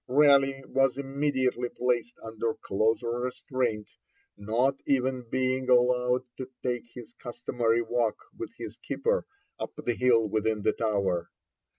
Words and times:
Raleigh 0.07 0.63
was 0.65 0.97
immediately 0.97 1.69
placed 1.69 2.17
under 2.23 2.55
closer 2.55 3.19
restraint, 3.21 3.87
not 4.35 4.81
even 4.87 5.29
being 5.29 5.69
allowed 5.69 6.23
to 6.37 6.49
take 6.63 6.87
his 6.95 7.13
customary 7.19 7.83
walk 7.83 8.15
with 8.35 8.49
his 8.57 8.77
keeper 8.77 9.27
up 9.59 9.73
the 9.77 9.93
hill 9.93 10.27
within 10.27 10.63
the 10.63 10.73
Tower. 10.73 11.29